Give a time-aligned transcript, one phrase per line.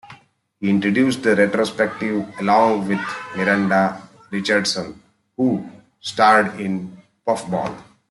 [0.59, 2.97] He introduced the retrospective along with
[3.35, 4.99] Miranda Richardson,
[5.37, 7.77] who starred in "Puffball".